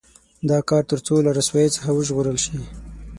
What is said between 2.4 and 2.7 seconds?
شي.